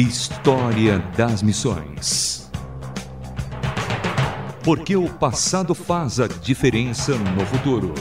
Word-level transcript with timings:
História 0.00 1.00
das 1.16 1.42
Missões. 1.42 2.48
Porque 4.62 4.94
o 4.94 5.08
passado 5.08 5.74
faz 5.74 6.20
a 6.20 6.28
diferença 6.28 7.16
no 7.16 7.44
futuro. 7.44 7.92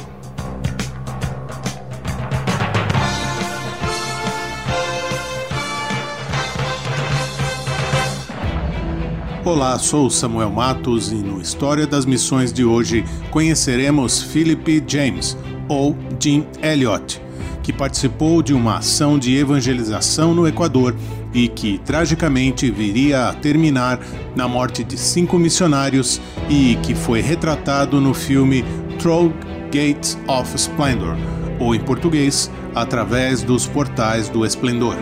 Olá, 9.43 9.79
sou 9.79 10.07
Samuel 10.11 10.51
Matos 10.51 11.11
e 11.11 11.15
no 11.15 11.41
História 11.41 11.87
das 11.87 12.05
Missões 12.05 12.53
de 12.53 12.63
hoje 12.63 13.03
conheceremos 13.31 14.21
Philip 14.21 14.83
James, 14.87 15.35
ou 15.67 15.97
Jim 16.19 16.45
Elliot, 16.61 17.19
que 17.63 17.73
participou 17.73 18.43
de 18.43 18.53
uma 18.53 18.77
ação 18.77 19.17
de 19.17 19.35
evangelização 19.35 20.35
no 20.35 20.47
Equador 20.47 20.95
e 21.33 21.47
que 21.47 21.77
tragicamente 21.79 22.69
viria 22.71 23.29
a 23.29 23.33
terminar 23.33 23.99
na 24.35 24.47
morte 24.47 24.83
de 24.83 24.97
cinco 24.97 25.37
missionários 25.37 26.21
e 26.49 26.77
que 26.83 26.95
foi 26.95 27.21
retratado 27.21 27.99
no 27.99 28.13
filme 28.13 28.63
Through 28.99 29.33
Gates 29.65 30.17
of 30.27 30.55
Splendor, 30.55 31.15
ou 31.59 31.75
em 31.75 31.79
português, 31.79 32.51
Através 32.75 33.41
dos 33.41 33.65
Portais 33.65 34.29
do 34.29 34.45
Esplendor. 34.45 34.95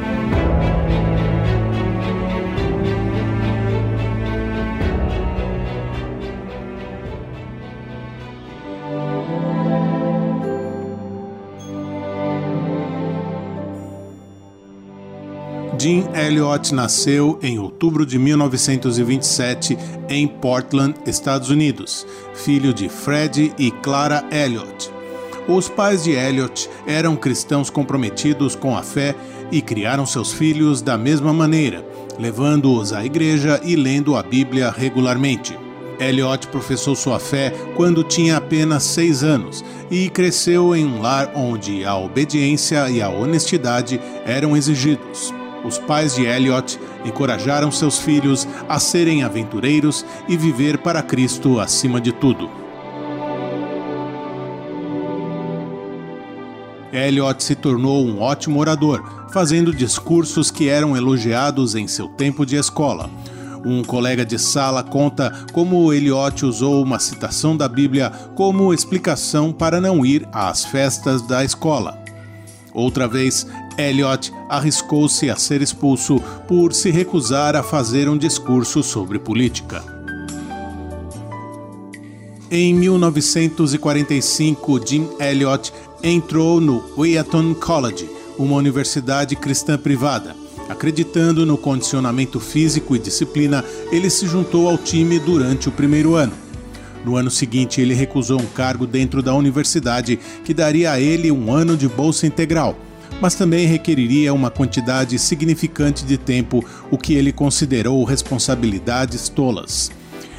Jim 15.95 16.09
Elliot 16.13 16.75
nasceu 16.75 17.39
em 17.41 17.57
outubro 17.57 18.05
de 18.05 18.19
1927 18.19 19.77
em 20.09 20.27
Portland, 20.27 20.93
Estados 21.05 21.49
Unidos, 21.49 22.05
filho 22.33 22.73
de 22.73 22.89
Fred 22.89 23.53
e 23.57 23.71
Clara 23.71 24.25
Elliot. 24.29 24.91
Os 25.47 25.69
pais 25.69 26.03
de 26.03 26.11
Elliot 26.11 26.69
eram 26.85 27.15
cristãos 27.15 27.69
comprometidos 27.69 28.57
com 28.57 28.75
a 28.75 28.83
fé 28.83 29.15
e 29.49 29.61
criaram 29.61 30.05
seus 30.05 30.33
filhos 30.33 30.81
da 30.81 30.97
mesma 30.97 31.31
maneira, 31.31 31.81
levando-os 32.19 32.91
à 32.91 33.05
igreja 33.05 33.61
e 33.63 33.77
lendo 33.77 34.17
a 34.17 34.21
Bíblia 34.21 34.69
regularmente. 34.71 35.57
Elliot 35.97 36.47
professou 36.49 36.93
sua 36.93 37.19
fé 37.19 37.53
quando 37.77 38.03
tinha 38.03 38.35
apenas 38.35 38.83
seis 38.83 39.23
anos 39.23 39.63
e 39.89 40.09
cresceu 40.09 40.75
em 40.75 40.85
um 40.85 41.01
lar 41.01 41.31
onde 41.33 41.85
a 41.85 41.95
obediência 41.95 42.89
e 42.89 43.01
a 43.01 43.07
honestidade 43.07 43.97
eram 44.25 44.57
exigidos 44.57 45.33
os 45.65 45.77
pais 45.77 46.15
de 46.15 46.25
Elliot 46.25 46.79
encorajaram 47.03 47.71
seus 47.71 47.97
filhos 47.99 48.47
a 48.69 48.79
serem 48.79 49.23
aventureiros 49.23 50.05
e 50.27 50.37
viver 50.37 50.77
para 50.77 51.01
Cristo 51.01 51.59
acima 51.59 51.99
de 51.99 52.11
tudo. 52.11 52.49
Elliot 56.93 57.43
se 57.43 57.55
tornou 57.55 58.05
um 58.05 58.21
ótimo 58.21 58.59
orador, 58.59 59.03
fazendo 59.31 59.73
discursos 59.73 60.49
que 60.49 60.69
eram 60.69 60.95
elogiados 60.95 61.75
em 61.75 61.87
seu 61.87 62.07
tempo 62.07 62.45
de 62.45 62.55
escola. 62.55 63.09
Um 63.65 63.83
colega 63.83 64.23
de 64.23 64.37
sala 64.37 64.83
conta 64.83 65.33
como 65.51 65.91
Eliot 65.91 66.45
usou 66.45 66.83
uma 66.83 66.99
citação 66.99 67.57
da 67.57 67.67
Bíblia 67.67 68.11
como 68.35 68.73
explicação 68.73 69.51
para 69.51 69.81
não 69.81 70.05
ir 70.05 70.27
às 70.31 70.63
festas 70.63 71.21
da 71.23 71.43
escola. 71.43 71.99
Outra 72.73 73.07
vez, 73.07 73.47
Elliot 73.77 74.33
arriscou-se 74.49 75.29
a 75.29 75.35
ser 75.35 75.61
expulso 75.61 76.19
por 76.47 76.73
se 76.73 76.89
recusar 76.91 77.55
a 77.55 77.63
fazer 77.63 78.09
um 78.09 78.17
discurso 78.17 78.81
sobre 78.81 79.19
política. 79.19 79.83
Em 82.49 82.73
1945, 82.73 84.81
Jim 84.85 85.09
Elliot 85.19 85.73
entrou 86.03 86.61
no 86.61 86.83
Wheaton 86.97 87.53
College, 87.55 88.09
uma 88.37 88.55
universidade 88.55 89.35
cristã 89.35 89.77
privada. 89.77 90.35
Acreditando 90.69 91.45
no 91.45 91.57
condicionamento 91.57 92.39
físico 92.39 92.95
e 92.95 92.99
disciplina, 92.99 93.63
ele 93.91 94.09
se 94.09 94.25
juntou 94.27 94.69
ao 94.69 94.77
time 94.77 95.19
durante 95.19 95.67
o 95.69 95.71
primeiro 95.71 96.15
ano. 96.15 96.33
No 97.03 97.17
ano 97.17 97.29
seguinte, 97.29 97.81
ele 97.81 97.93
recusou 97.93 98.41
um 98.41 98.47
cargo 98.47 98.87
dentro 98.87 99.21
da 99.21 99.35
universidade 99.35 100.17
que 100.43 100.53
daria 100.53 100.91
a 100.91 100.99
ele 100.99 101.31
um 101.31 101.53
ano 101.53 101.77
de 101.77 101.87
bolsa 101.87 102.25
integral 102.25 102.75
mas 103.21 103.35
também 103.35 103.67
requeriria 103.67 104.33
uma 104.33 104.49
quantidade 104.51 105.17
significante 105.19 106.05
de 106.05 106.17
tempo, 106.17 106.63
o 106.91 106.97
que 106.97 107.13
ele 107.13 107.31
considerou 107.31 108.03
responsabilidades 108.03 109.29
tolas. 109.29 109.91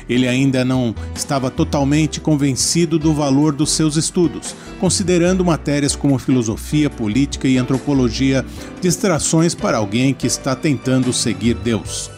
Ele 0.09 0.29
ainda 0.29 0.65
não 0.65 0.95
estava 1.15 1.51
totalmente 1.51 2.21
convencido 2.21 2.99
do 2.99 3.13
valor 3.13 3.53
dos 3.53 3.71
seus 3.71 3.97
estudos, 3.97 4.55
considerando 4.79 5.45
matérias 5.45 5.97
como 5.97 6.19
filosofia, 6.19 6.89
política 6.89 7.49
e 7.49 7.59
antropologia 7.59 8.45
distrações 8.81 9.55
para 9.55 9.79
alguém 9.79 10.15
que 10.15 10.27
está 10.27 10.55
tentando 10.55 11.13
seguir 11.13 11.55
Deus. 11.55 12.16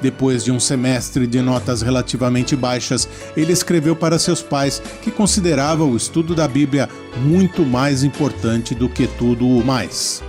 Depois 0.00 0.42
de 0.44 0.50
um 0.50 0.58
semestre 0.58 1.26
de 1.26 1.40
notas 1.40 1.82
relativamente 1.82 2.56
baixas, 2.56 3.08
ele 3.36 3.52
escreveu 3.52 3.94
para 3.94 4.18
seus 4.18 4.42
pais 4.42 4.82
que 5.02 5.10
considerava 5.10 5.84
o 5.84 5.96
estudo 5.96 6.34
da 6.34 6.48
Bíblia 6.48 6.88
muito 7.22 7.64
mais 7.64 8.02
importante 8.02 8.74
do 8.74 8.88
que 8.88 9.06
tudo 9.06 9.46
o 9.46 9.64
mais. 9.64 10.22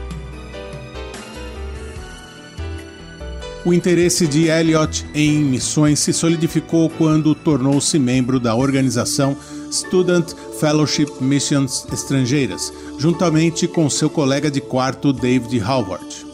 O 3.64 3.72
interesse 3.72 4.26
de 4.26 4.48
Eliot 4.48 5.06
em 5.14 5.44
missões 5.44 6.00
se 6.00 6.12
solidificou 6.12 6.90
quando 6.90 7.36
tornou-se 7.36 8.00
membro 8.00 8.40
da 8.40 8.56
organização 8.56 9.38
Student 9.72 10.34
Fellowship 10.60 11.12
Missions 11.22 11.86
Estrangeiras, 11.94 12.74
juntamente 12.98 13.68
com 13.68 13.88
seu 13.88 14.10
colega 14.10 14.50
de 14.50 14.60
quarto 14.60 15.14
David 15.14 15.62
Howard. 15.64 16.31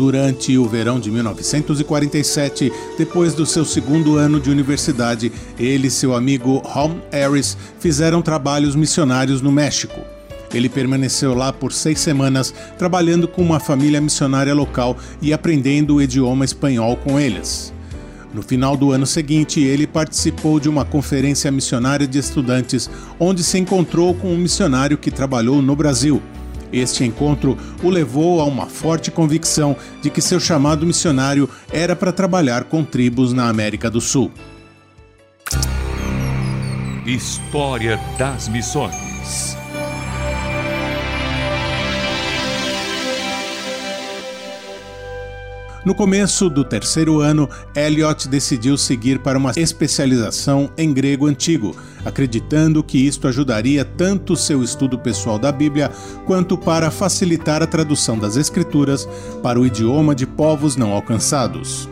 Durante 0.00 0.56
o 0.56 0.66
verão 0.66 0.98
de 0.98 1.10
1947, 1.10 2.72
depois 2.96 3.34
do 3.34 3.44
seu 3.44 3.66
segundo 3.66 4.16
ano 4.16 4.40
de 4.40 4.48
universidade, 4.48 5.30
ele 5.58 5.88
e 5.88 5.90
seu 5.90 6.14
amigo 6.14 6.62
Hom 6.74 6.96
Harris 7.12 7.54
fizeram 7.78 8.22
trabalhos 8.22 8.74
missionários 8.74 9.42
no 9.42 9.52
México. 9.52 10.00
Ele 10.54 10.70
permaneceu 10.70 11.34
lá 11.34 11.52
por 11.52 11.70
seis 11.70 12.00
semanas, 12.00 12.54
trabalhando 12.78 13.28
com 13.28 13.42
uma 13.42 13.60
família 13.60 14.00
missionária 14.00 14.54
local 14.54 14.96
e 15.20 15.34
aprendendo 15.34 15.96
o 15.96 16.02
idioma 16.02 16.46
espanhol 16.46 16.96
com 16.96 17.20
eles. 17.20 17.70
No 18.32 18.40
final 18.40 18.78
do 18.78 18.92
ano 18.92 19.04
seguinte, 19.04 19.60
ele 19.60 19.86
participou 19.86 20.58
de 20.58 20.70
uma 20.70 20.86
conferência 20.86 21.50
missionária 21.50 22.06
de 22.06 22.18
estudantes, 22.18 22.88
onde 23.18 23.44
se 23.44 23.58
encontrou 23.58 24.14
com 24.14 24.32
um 24.32 24.38
missionário 24.38 24.96
que 24.96 25.10
trabalhou 25.10 25.60
no 25.60 25.76
Brasil. 25.76 26.22
Este 26.72 27.04
encontro 27.04 27.56
o 27.82 27.90
levou 27.90 28.40
a 28.40 28.44
uma 28.44 28.66
forte 28.66 29.10
convicção 29.10 29.76
de 30.00 30.10
que 30.10 30.20
seu 30.20 30.38
chamado 30.38 30.86
missionário 30.86 31.48
era 31.72 31.94
para 31.96 32.12
trabalhar 32.12 32.64
com 32.64 32.84
tribos 32.84 33.32
na 33.32 33.48
América 33.48 33.90
do 33.90 34.00
Sul. 34.00 34.30
História 37.06 37.98
das 38.18 38.48
Missões 38.48 39.59
No 45.90 45.94
começo 45.96 46.48
do 46.48 46.62
terceiro 46.62 47.20
ano, 47.20 47.48
Eliot 47.74 48.28
decidiu 48.28 48.78
seguir 48.78 49.18
para 49.18 49.36
uma 49.36 49.50
especialização 49.56 50.70
em 50.78 50.94
grego 50.94 51.26
antigo, 51.26 51.74
acreditando 52.04 52.80
que 52.80 52.96
isto 52.96 53.26
ajudaria 53.26 53.84
tanto 53.84 54.36
seu 54.36 54.62
estudo 54.62 54.96
pessoal 54.96 55.36
da 55.36 55.50
Bíblia 55.50 55.90
quanto 56.26 56.56
para 56.56 56.92
facilitar 56.92 57.60
a 57.60 57.66
tradução 57.66 58.16
das 58.16 58.36
Escrituras 58.36 59.08
para 59.42 59.58
o 59.58 59.66
idioma 59.66 60.14
de 60.14 60.28
povos 60.28 60.76
não 60.76 60.92
alcançados. 60.92 61.88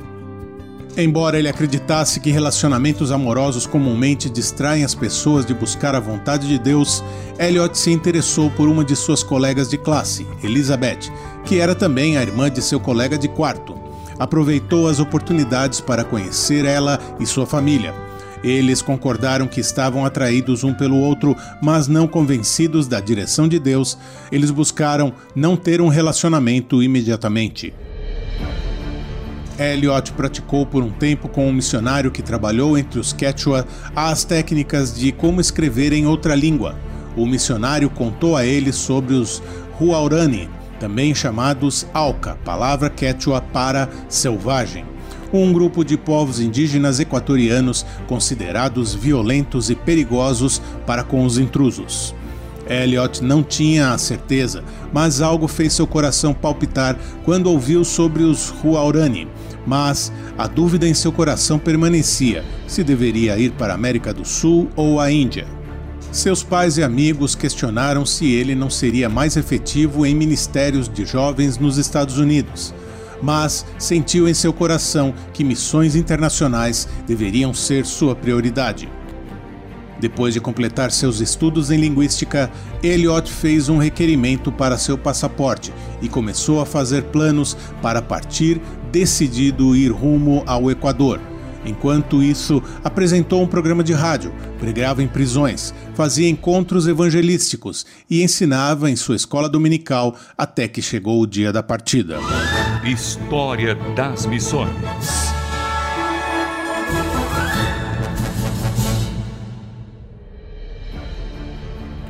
Embora 0.96 1.38
ele 1.38 1.48
acreditasse 1.48 2.20
que 2.20 2.30
relacionamentos 2.30 3.12
amorosos 3.12 3.66
comumente 3.66 4.30
distraem 4.30 4.84
as 4.84 4.94
pessoas 4.94 5.44
de 5.46 5.54
buscar 5.54 5.94
a 5.96 6.00
vontade 6.00 6.46
de 6.46 6.58
Deus, 6.58 7.04
Elliot 7.38 7.76
se 7.76 7.90
interessou 7.90 8.50
por 8.50 8.68
uma 8.68 8.84
de 8.84 8.94
suas 8.94 9.22
colegas 9.24 9.68
de 9.68 9.78
classe, 9.78 10.26
Elizabeth, 10.42 11.10
que 11.44 11.60
era 11.60 11.74
também 11.74 12.16
a 12.16 12.22
irmã 12.22 12.50
de 12.50 12.60
seu 12.60 12.80
colega 12.80 13.16
de 13.16 13.28
quarto. 13.28 13.77
Aproveitou 14.18 14.88
as 14.88 15.00
oportunidades 15.00 15.80
para 15.80 16.04
conhecer 16.04 16.64
ela 16.64 16.98
e 17.20 17.26
sua 17.26 17.46
família. 17.46 17.94
Eles 18.42 18.80
concordaram 18.80 19.46
que 19.46 19.60
estavam 19.60 20.04
atraídos 20.04 20.62
um 20.62 20.72
pelo 20.72 20.96
outro, 20.96 21.36
mas 21.60 21.88
não 21.88 22.06
convencidos 22.06 22.86
da 22.86 23.00
direção 23.00 23.48
de 23.48 23.58
Deus, 23.58 23.98
eles 24.30 24.50
buscaram 24.50 25.12
não 25.34 25.56
ter 25.56 25.80
um 25.80 25.88
relacionamento 25.88 26.82
imediatamente. 26.82 27.74
Elliot 29.58 30.12
praticou 30.12 30.64
por 30.64 30.84
um 30.84 30.90
tempo 30.90 31.28
com 31.28 31.48
um 31.48 31.52
missionário 31.52 32.12
que 32.12 32.22
trabalhou 32.22 32.78
entre 32.78 33.00
os 33.00 33.12
Quechua 33.12 33.66
as 33.94 34.24
técnicas 34.24 34.96
de 34.96 35.10
como 35.10 35.40
escrever 35.40 35.92
em 35.92 36.06
outra 36.06 36.36
língua. 36.36 36.76
O 37.16 37.26
missionário 37.26 37.90
contou 37.90 38.36
a 38.36 38.46
ele 38.46 38.72
sobre 38.72 39.14
os 39.14 39.42
Huaurani, 39.80 40.48
também 40.78 41.14
chamados 41.14 41.86
Alca, 41.92 42.36
palavra 42.44 42.88
quechua 42.88 43.40
para 43.40 43.88
selvagem. 44.08 44.84
Um 45.32 45.52
grupo 45.52 45.84
de 45.84 45.96
povos 45.96 46.40
indígenas 46.40 47.00
equatorianos 47.00 47.84
considerados 48.06 48.94
violentos 48.94 49.68
e 49.68 49.74
perigosos 49.74 50.62
para 50.86 51.02
com 51.02 51.24
os 51.24 51.38
intrusos. 51.38 52.14
Elliot 52.68 53.24
não 53.24 53.42
tinha 53.42 53.92
a 53.92 53.98
certeza, 53.98 54.62
mas 54.92 55.20
algo 55.20 55.48
fez 55.48 55.72
seu 55.72 55.86
coração 55.86 56.34
palpitar 56.34 56.96
quando 57.24 57.50
ouviu 57.50 57.84
sobre 57.84 58.22
os 58.22 58.52
Huaurani. 58.62 59.26
Mas 59.66 60.12
a 60.36 60.46
dúvida 60.46 60.86
em 60.86 60.94
seu 60.94 61.10
coração 61.10 61.58
permanecia 61.58 62.44
se 62.66 62.84
deveria 62.84 63.38
ir 63.38 63.52
para 63.52 63.72
a 63.72 63.76
América 63.76 64.12
do 64.12 64.24
Sul 64.24 64.68
ou 64.76 65.00
a 65.00 65.10
Índia. 65.10 65.57
Seus 66.10 66.42
pais 66.42 66.78
e 66.78 66.82
amigos 66.82 67.34
questionaram 67.34 68.06
se 68.06 68.26
ele 68.32 68.54
não 68.54 68.70
seria 68.70 69.10
mais 69.10 69.36
efetivo 69.36 70.06
em 70.06 70.14
ministérios 70.14 70.88
de 70.88 71.04
jovens 71.04 71.58
nos 71.58 71.76
Estados 71.76 72.18
Unidos, 72.18 72.74
mas 73.22 73.66
sentiu 73.78 74.26
em 74.26 74.32
seu 74.32 74.52
coração 74.52 75.14
que 75.34 75.44
missões 75.44 75.94
internacionais 75.94 76.88
deveriam 77.06 77.52
ser 77.52 77.84
sua 77.84 78.16
prioridade. 78.16 78.88
Depois 80.00 80.32
de 80.32 80.40
completar 80.40 80.90
seus 80.92 81.20
estudos 81.20 81.70
em 81.70 81.76
linguística, 81.76 82.50
Eliot 82.82 83.30
fez 83.30 83.68
um 83.68 83.76
requerimento 83.76 84.50
para 84.50 84.78
seu 84.78 84.96
passaporte 84.96 85.74
e 86.00 86.08
começou 86.08 86.60
a 86.60 86.66
fazer 86.66 87.02
planos 87.04 87.56
para 87.82 88.00
partir 88.00 88.60
decidido 88.90 89.76
ir 89.76 89.90
rumo 89.90 90.42
ao 90.46 90.70
Equador. 90.70 91.20
Enquanto 91.64 92.22
isso, 92.22 92.62
apresentou 92.82 93.42
um 93.42 93.46
programa 93.46 93.82
de 93.84 93.92
rádio, 93.92 94.32
pregava 94.58 95.02
em 95.02 95.08
prisões, 95.08 95.74
fazia 95.94 96.28
encontros 96.28 96.86
evangelísticos 96.86 97.84
e 98.08 98.22
ensinava 98.22 98.90
em 98.90 98.96
sua 98.96 99.16
escola 99.16 99.48
dominical 99.48 100.16
até 100.36 100.68
que 100.68 100.80
chegou 100.80 101.20
o 101.20 101.26
dia 101.26 101.52
da 101.52 101.62
partida. 101.62 102.18
História 102.84 103.74
das 103.94 104.24
Missões 104.26 105.27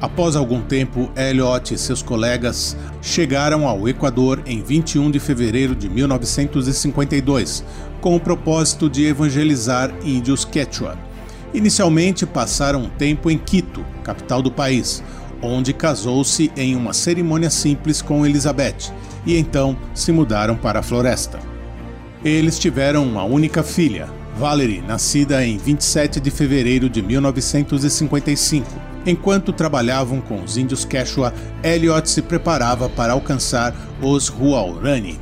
Após 0.01 0.37
algum 0.37 0.61
tempo, 0.61 1.11
Elliot 1.17 1.75
e 1.75 1.79
seus 1.79 2.03
colegas 2.03 2.77
chegaram 3.03 3.67
ao 3.67 3.89
Equador 3.89 4.41
em 4.47 4.63
21 4.63 5.11
de 5.11 5.19
fevereiro 5.19 5.75
de 5.75 5.89
1952, 5.89 7.65
com 8.01 8.15
o 8.15 8.21
propósito 8.21 8.89
de 8.89 9.07
evangelizar 9.07 9.93
índios 10.05 10.45
Quechua. 10.45 10.97
Inicialmente 11.53 12.25
passaram 12.25 12.83
um 12.83 12.89
tempo 12.89 13.29
em 13.29 13.37
Quito, 13.37 13.85
capital 14.05 14.41
do 14.41 14.53
país, 14.53 15.03
onde 15.43 15.73
casou-se 15.73 16.53
em 16.57 16.77
uma 16.77 16.93
cerimônia 16.93 17.51
simples 17.51 18.01
com 18.01 18.25
Elizabeth, 18.25 18.93
e 19.27 19.37
então 19.37 19.77
se 19.95 20.13
mudaram 20.13 20.57
para 20.57 20.79
a 20.79 20.83
floresta. 20.83 21.41
Eles 22.25 22.57
tiveram 22.57 23.05
uma 23.05 23.25
única 23.25 23.65
filha, 23.65 24.09
Valerie, 24.37 24.81
nascida 24.81 25.45
em 25.45 25.59
27 25.59 26.21
de 26.21 26.31
fevereiro 26.31 26.89
de 26.89 27.03
1955. 27.03 28.88
Enquanto 29.09 29.55
trabalhavam 29.55 30.21
com 30.21 30.43
os 30.43 30.59
índios 30.59 30.85
Quechua, 30.85 31.33
Elliot 31.65 32.11
se 32.11 32.21
preparava 32.21 32.91
para 32.91 33.15
alcançar 33.15 33.75
os 34.03 34.29
Huaurani. 34.29 35.19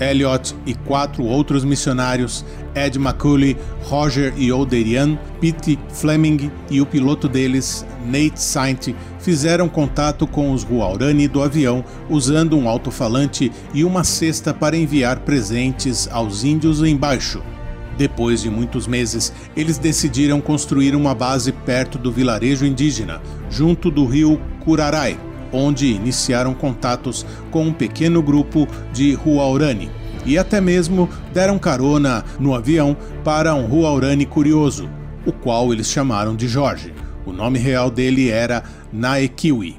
Elliot 0.00 0.56
e 0.66 0.74
quatro 0.74 1.22
outros 1.22 1.62
missionários, 1.64 2.44
Ed 2.74 2.98
McCulley, 2.98 3.56
Roger 3.84 4.34
e 4.36 4.50
Oderian, 4.50 5.16
Pete 5.40 5.78
Fleming 5.88 6.50
e 6.68 6.80
o 6.80 6.86
piloto 6.86 7.28
deles, 7.28 7.86
Nate 8.04 8.42
Saint, 8.42 8.88
fizeram 9.20 9.68
contato 9.68 10.26
com 10.26 10.52
os 10.52 10.64
Huaurani 10.64 11.28
do 11.28 11.40
avião 11.40 11.84
usando 12.10 12.58
um 12.58 12.68
alto-falante 12.68 13.52
e 13.72 13.84
uma 13.84 14.02
cesta 14.02 14.52
para 14.52 14.76
enviar 14.76 15.20
presentes 15.20 16.08
aos 16.10 16.42
índios 16.42 16.82
embaixo. 16.82 17.40
Depois 17.98 18.40
de 18.40 18.48
muitos 18.48 18.86
meses, 18.86 19.32
eles 19.56 19.76
decidiram 19.76 20.40
construir 20.40 20.94
uma 20.94 21.16
base 21.16 21.50
perto 21.50 21.98
do 21.98 22.12
vilarejo 22.12 22.64
indígena, 22.64 23.20
junto 23.50 23.90
do 23.90 24.06
rio 24.06 24.40
Curarai, 24.60 25.18
onde 25.52 25.88
iniciaram 25.88 26.54
contatos 26.54 27.26
com 27.50 27.64
um 27.64 27.72
pequeno 27.72 28.22
grupo 28.22 28.68
de 28.92 29.16
Huaurani 29.16 29.90
e 30.24 30.38
até 30.38 30.60
mesmo 30.60 31.08
deram 31.32 31.58
carona 31.58 32.24
no 32.38 32.54
avião 32.54 32.96
para 33.24 33.54
um 33.54 33.66
Huaurani 33.66 34.26
curioso, 34.26 34.88
o 35.26 35.32
qual 35.32 35.72
eles 35.72 35.88
chamaram 35.88 36.36
de 36.36 36.46
Jorge. 36.46 36.94
O 37.26 37.32
nome 37.32 37.58
real 37.58 37.90
dele 37.90 38.28
era 38.28 38.62
Naekiwi. 38.92 39.76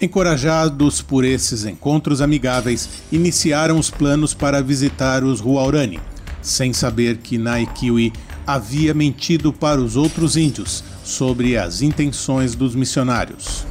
Encorajados 0.00 1.00
por 1.00 1.24
esses 1.24 1.64
encontros 1.64 2.20
amigáveis, 2.20 2.88
iniciaram 3.10 3.78
os 3.78 3.90
planos 3.90 4.34
para 4.34 4.62
visitar 4.62 5.24
os 5.24 5.40
Huaurani, 5.40 5.98
sem 6.48 6.72
saber 6.72 7.18
que 7.18 7.38
Naikiwi 7.38 8.12
havia 8.46 8.94
mentido 8.94 9.52
para 9.52 9.80
os 9.80 9.94
outros 9.94 10.36
índios 10.36 10.82
sobre 11.04 11.56
as 11.56 11.82
intenções 11.82 12.54
dos 12.54 12.74
missionários. 12.74 13.66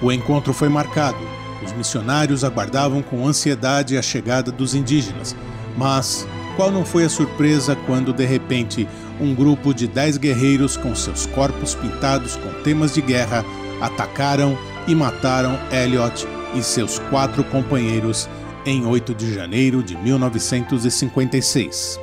O 0.00 0.10
encontro 0.10 0.52
foi 0.52 0.68
marcado. 0.68 1.18
Os 1.64 1.72
missionários 1.72 2.42
aguardavam 2.42 3.02
com 3.02 3.26
ansiedade 3.26 3.96
a 3.96 4.02
chegada 4.02 4.50
dos 4.50 4.74
indígenas. 4.74 5.36
Mas 5.76 6.26
qual 6.56 6.70
não 6.70 6.84
foi 6.84 7.04
a 7.04 7.08
surpresa 7.08 7.76
quando, 7.86 8.12
de 8.12 8.24
repente, 8.24 8.88
um 9.20 9.34
grupo 9.34 9.72
de 9.72 9.86
dez 9.86 10.16
guerreiros 10.16 10.76
com 10.76 10.94
seus 10.94 11.26
corpos 11.26 11.74
pintados 11.74 12.36
com 12.36 12.50
temas 12.62 12.94
de 12.94 13.00
guerra 13.00 13.44
atacaram 13.80 14.58
e 14.88 14.94
mataram 14.94 15.58
Elliot 15.70 16.26
e 16.54 16.62
seus 16.62 16.98
quatro 16.98 17.44
companheiros 17.44 18.28
em 18.64 18.86
8 18.86 19.14
de 19.14 19.34
janeiro 19.34 19.82
de 19.82 19.96
1956. 19.96 22.00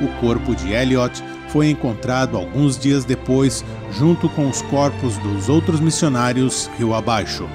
O 0.00 0.08
corpo 0.20 0.56
de 0.56 0.72
Elliot 0.72 1.22
foi 1.48 1.68
encontrado 1.68 2.36
alguns 2.36 2.78
dias 2.78 3.04
depois, 3.04 3.64
junto 3.92 4.28
com 4.30 4.48
os 4.48 4.62
corpos 4.62 5.16
dos 5.18 5.48
outros 5.48 5.80
missionários 5.80 6.70
rio 6.78 6.94
abaixo. 6.94 7.48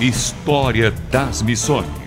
História 0.00 0.92
das 1.10 1.42
Missões 1.42 2.05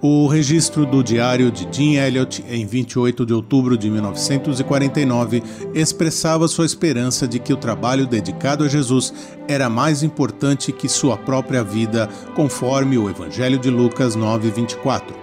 O 0.00 0.26
registro 0.26 0.84
do 0.84 1.02
diário 1.02 1.50
de 1.50 1.66
Jim 1.70 1.94
Elliot 1.94 2.44
em 2.48 2.66
28 2.66 3.24
de 3.24 3.32
outubro 3.32 3.76
de 3.76 3.90
1949 3.90 5.42
expressava 5.74 6.46
sua 6.46 6.66
esperança 6.66 7.26
de 7.26 7.38
que 7.38 7.52
o 7.52 7.56
trabalho 7.56 8.06
dedicado 8.06 8.64
a 8.64 8.68
Jesus 8.68 9.14
era 9.48 9.70
mais 9.70 10.02
importante 10.02 10.72
que 10.72 10.88
sua 10.88 11.16
própria 11.16 11.64
vida, 11.64 12.08
conforme 12.34 12.98
o 12.98 13.08
Evangelho 13.08 13.58
de 13.58 13.70
Lucas 13.70 14.14
9:24. 14.14 15.14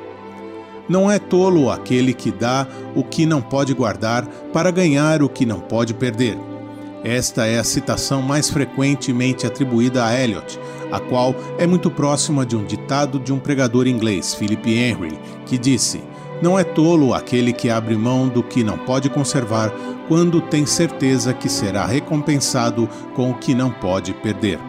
Não 0.90 1.12
é 1.12 1.20
tolo 1.20 1.70
aquele 1.70 2.14
que 2.14 2.32
dá 2.32 2.68
o 2.96 3.04
que 3.04 3.26
não 3.26 3.42
pode 3.42 3.74
guardar 3.74 4.26
para 4.52 4.72
ganhar 4.72 5.22
o 5.22 5.30
que 5.30 5.46
não 5.46 5.60
pode 5.60 5.94
perder. 5.94 6.38
Esta 7.04 7.48
é 7.48 7.58
a 7.58 7.64
citação 7.64 8.22
mais 8.22 8.50
frequentemente 8.50 9.48
atribuída 9.48 10.06
a 10.06 10.20
Eliot, 10.20 10.60
a 10.92 11.00
qual 11.00 11.36
é 11.58 11.66
muito 11.66 11.90
próxima 11.90 12.46
de 12.46 12.56
um 12.56 12.64
ditado 12.64 13.20
de 13.20 13.34
um 13.34 13.40
pregador 13.40 13.88
inglês, 13.88 14.36
Philip 14.36 14.72
Henry, 14.72 15.20
que 15.46 15.58
disse: 15.58 16.04
Não 16.44 16.60
é 16.60 16.64
tolo 16.64 17.16
aquele 17.16 17.54
que 17.54 17.72
abre 17.72 17.96
mão 17.96 18.28
do 18.28 18.44
que 18.44 18.64
não 18.64 18.78
pode 18.78 19.10
conservar 19.10 19.74
quando 20.08 20.42
tem 20.42 20.66
certeza 20.66 21.34
que 21.34 21.50
será 21.50 21.88
recompensado 21.88 22.88
com 23.16 23.32
o 23.32 23.36
que 23.36 23.56
não 23.56 23.72
pode 23.72 24.14
perder. 24.14 24.60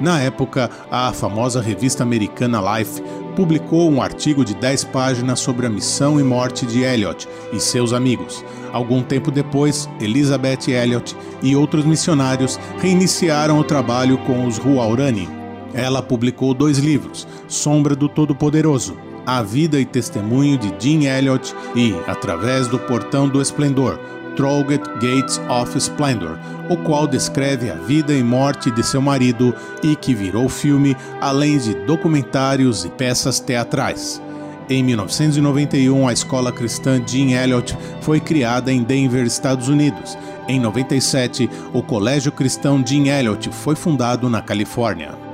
Na 0.00 0.20
época, 0.20 0.68
a 0.90 1.12
famosa 1.12 1.62
revista 1.62 2.02
americana 2.02 2.78
Life 2.78 3.02
publicou 3.34 3.90
um 3.90 4.00
artigo 4.00 4.44
de 4.44 4.54
10 4.54 4.84
páginas 4.84 5.40
sobre 5.40 5.66
a 5.66 5.70
missão 5.70 6.18
e 6.18 6.22
morte 6.22 6.64
de 6.64 6.82
Elliot 6.82 7.28
e 7.52 7.60
seus 7.60 7.92
amigos. 7.92 8.44
Algum 8.72 9.02
tempo 9.02 9.30
depois, 9.30 9.88
Elizabeth 10.00 10.68
Elliot 10.68 11.16
e 11.42 11.54
outros 11.54 11.84
missionários 11.84 12.58
reiniciaram 12.78 13.58
o 13.58 13.64
trabalho 13.64 14.18
com 14.18 14.46
os 14.46 14.58
Huaurani. 14.58 15.28
Ela 15.72 16.02
publicou 16.02 16.54
dois 16.54 16.78
livros: 16.78 17.26
Sombra 17.48 17.94
do 17.94 18.08
Todo-Poderoso, 18.08 18.96
A 19.26 19.42
Vida 19.42 19.80
e 19.80 19.84
Testemunho 19.84 20.56
de 20.56 20.72
Jim 20.78 21.04
Elliot 21.04 21.54
e 21.74 21.94
Através 22.06 22.68
do 22.68 22.78
Portão 22.78 23.28
do 23.28 23.42
Esplendor, 23.42 23.98
Trollgate 24.36 24.88
Gates 24.94 25.40
of 25.48 25.76
Splendor, 25.76 26.38
o 26.68 26.76
qual 26.76 27.06
descreve 27.06 27.70
a 27.70 27.74
vida 27.74 28.12
e 28.12 28.22
morte 28.22 28.70
de 28.70 28.82
seu 28.82 29.00
marido 29.00 29.54
e 29.82 29.94
que 29.94 30.14
virou 30.14 30.48
filme, 30.48 30.96
além 31.20 31.58
de 31.58 31.74
documentários 31.86 32.84
e 32.84 32.90
peças 32.90 33.40
teatrais. 33.40 34.20
Em 34.68 34.82
1991, 34.82 36.08
a 36.08 36.12
escola 36.12 36.50
cristã 36.50 37.02
Jean 37.06 37.30
Elliott 37.30 37.76
foi 38.00 38.18
criada 38.18 38.72
em 38.72 38.82
Denver, 38.82 39.26
Estados 39.26 39.68
Unidos. 39.68 40.16
Em 40.48 40.58
97, 40.58 41.50
o 41.72 41.82
Colégio 41.82 42.32
Cristão 42.32 42.82
Jim 42.84 43.08
Elliot 43.08 43.50
foi 43.50 43.74
fundado 43.74 44.28
na 44.30 44.40
Califórnia. 44.40 45.33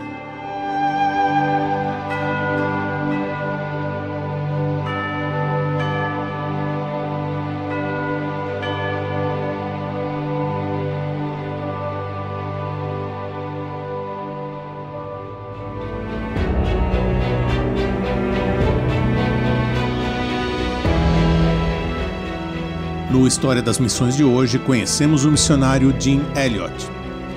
No 23.10 23.26
História 23.26 23.60
das 23.60 23.78
Missões 23.80 24.16
de 24.16 24.22
hoje, 24.22 24.56
conhecemos 24.60 25.24
o 25.24 25.32
missionário 25.32 25.92
Jim 25.98 26.22
Elliot. 26.36 26.72